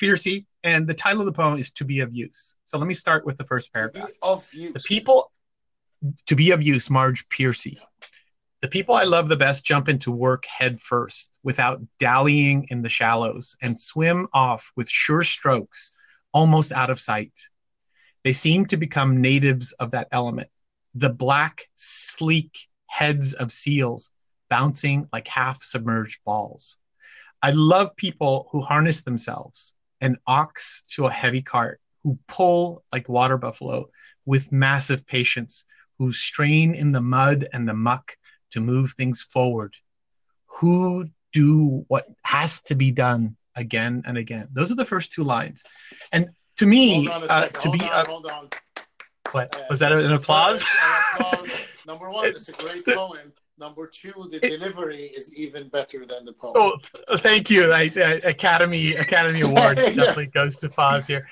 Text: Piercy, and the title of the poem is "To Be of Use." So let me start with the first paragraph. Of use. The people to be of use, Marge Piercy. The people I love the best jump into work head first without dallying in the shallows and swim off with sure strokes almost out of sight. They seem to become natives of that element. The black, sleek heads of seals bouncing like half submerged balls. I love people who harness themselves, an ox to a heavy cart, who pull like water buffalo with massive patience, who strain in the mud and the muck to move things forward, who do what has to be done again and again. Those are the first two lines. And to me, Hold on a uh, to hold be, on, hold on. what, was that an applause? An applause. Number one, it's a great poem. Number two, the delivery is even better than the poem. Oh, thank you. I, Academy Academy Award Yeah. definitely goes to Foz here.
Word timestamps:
Piercy, 0.00 0.46
and 0.64 0.88
the 0.88 0.94
title 0.94 1.20
of 1.20 1.26
the 1.26 1.32
poem 1.32 1.58
is 1.58 1.70
"To 1.72 1.84
Be 1.84 2.00
of 2.00 2.12
Use." 2.12 2.56
So 2.64 2.78
let 2.78 2.86
me 2.86 2.94
start 2.94 3.26
with 3.26 3.36
the 3.36 3.44
first 3.44 3.72
paragraph. 3.72 4.10
Of 4.22 4.52
use. 4.54 4.72
The 4.72 4.80
people 4.80 5.30
to 6.26 6.34
be 6.34 6.50
of 6.50 6.62
use, 6.62 6.88
Marge 6.88 7.28
Piercy. 7.28 7.78
The 8.62 8.68
people 8.68 8.94
I 8.94 9.04
love 9.04 9.28
the 9.28 9.36
best 9.36 9.64
jump 9.64 9.88
into 9.88 10.10
work 10.10 10.46
head 10.46 10.80
first 10.80 11.38
without 11.42 11.82
dallying 11.98 12.66
in 12.70 12.80
the 12.80 12.88
shallows 12.88 13.54
and 13.60 13.78
swim 13.78 14.26
off 14.32 14.72
with 14.76 14.88
sure 14.88 15.22
strokes 15.22 15.90
almost 16.32 16.72
out 16.72 16.90
of 16.90 16.98
sight. 16.98 17.38
They 18.24 18.32
seem 18.32 18.66
to 18.66 18.76
become 18.78 19.20
natives 19.20 19.72
of 19.72 19.90
that 19.90 20.08
element. 20.12 20.48
The 20.94 21.10
black, 21.10 21.68
sleek 21.76 22.58
heads 22.86 23.34
of 23.34 23.52
seals 23.52 24.10
bouncing 24.48 25.08
like 25.12 25.28
half 25.28 25.62
submerged 25.62 26.20
balls. 26.24 26.78
I 27.42 27.50
love 27.52 27.96
people 27.96 28.48
who 28.50 28.60
harness 28.60 29.02
themselves, 29.02 29.74
an 30.00 30.16
ox 30.26 30.82
to 30.94 31.06
a 31.06 31.10
heavy 31.10 31.42
cart, 31.42 31.80
who 32.02 32.18
pull 32.26 32.82
like 32.92 33.08
water 33.08 33.36
buffalo 33.36 33.88
with 34.24 34.52
massive 34.52 35.06
patience, 35.06 35.64
who 35.98 36.12
strain 36.12 36.74
in 36.74 36.92
the 36.92 37.00
mud 37.00 37.46
and 37.52 37.68
the 37.68 37.74
muck 37.74 38.16
to 38.52 38.60
move 38.60 38.92
things 38.92 39.22
forward, 39.22 39.74
who 40.46 41.06
do 41.32 41.84
what 41.88 42.06
has 42.24 42.60
to 42.62 42.74
be 42.74 42.90
done 42.90 43.36
again 43.54 44.02
and 44.06 44.16
again. 44.16 44.48
Those 44.52 44.70
are 44.70 44.76
the 44.76 44.84
first 44.84 45.12
two 45.12 45.24
lines. 45.24 45.62
And 46.12 46.30
to 46.56 46.66
me, 46.66 47.06
Hold 47.06 47.22
on 47.22 47.22
a 47.22 47.32
uh, 47.32 47.48
to 47.48 47.60
hold 47.60 47.78
be, 47.78 47.84
on, 47.84 48.06
hold 48.06 48.30
on. 48.30 48.48
what, 49.32 49.66
was 49.70 49.80
that 49.80 49.92
an 49.92 50.12
applause? 50.12 50.62
An 50.62 51.02
applause. 51.18 51.50
Number 51.90 52.08
one, 52.08 52.26
it's 52.26 52.48
a 52.48 52.52
great 52.52 52.86
poem. 52.86 53.32
Number 53.58 53.88
two, 53.88 54.12
the 54.30 54.38
delivery 54.38 55.10
is 55.16 55.34
even 55.34 55.68
better 55.68 56.06
than 56.06 56.24
the 56.24 56.32
poem. 56.32 56.52
Oh, 56.54 57.16
thank 57.16 57.50
you. 57.50 57.72
I, 57.72 57.82
Academy 58.24 58.94
Academy 58.94 59.40
Award 59.40 59.76
Yeah. 59.78 59.90
definitely 59.90 60.26
goes 60.26 60.58
to 60.58 60.68
Foz 60.68 61.08
here. 61.08 61.26